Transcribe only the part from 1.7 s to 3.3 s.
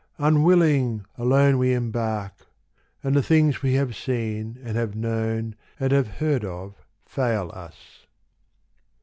embark, And the